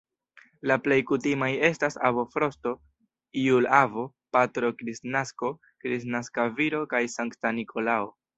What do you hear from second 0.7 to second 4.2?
plej kutimaj estas "Avo Frosto", "Jul-Avo",